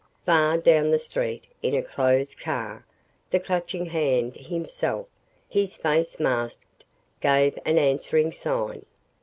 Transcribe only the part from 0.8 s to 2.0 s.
the street, in a